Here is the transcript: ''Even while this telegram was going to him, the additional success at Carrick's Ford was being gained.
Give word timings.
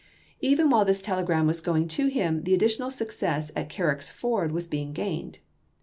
''Even 0.51 0.71
while 0.71 0.83
this 0.83 0.99
telegram 0.99 1.45
was 1.45 1.61
going 1.61 1.87
to 1.89 2.07
him, 2.07 2.41
the 2.41 2.55
additional 2.55 2.89
success 2.89 3.51
at 3.55 3.69
Carrick's 3.69 4.09
Ford 4.09 4.51
was 4.51 4.65
being 4.65 4.93
gained. 4.93 5.37